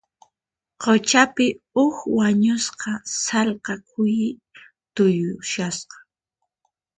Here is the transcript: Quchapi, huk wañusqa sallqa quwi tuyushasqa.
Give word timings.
Quchapi, 0.81 1.47
huk 1.73 1.95
wañusqa 2.17 2.91
sallqa 3.23 3.73
quwi 3.89 4.13
tuyushasqa. 4.95 5.97